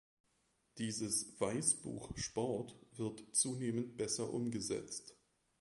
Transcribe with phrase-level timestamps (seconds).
[0.79, 5.15] Dieses "Weißbuch Sport" wird zunehmend besser umgesetzt.